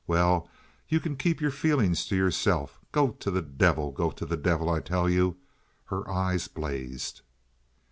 "Well, 0.07 0.49
you 0.89 0.99
can 0.99 1.15
keep 1.15 1.41
your 1.41 1.51
feelings 1.51 2.07
to 2.07 2.15
yourself. 2.15 2.79
Go 2.91 3.09
to 3.11 3.29
the 3.29 3.43
devil! 3.43 3.91
Go 3.91 4.09
to 4.09 4.25
the 4.25 4.35
devil, 4.35 4.67
I 4.67 4.79
tell 4.79 5.07
you!" 5.07 5.37
Her 5.89 6.09
eyes 6.09 6.47
blazed. 6.47 7.21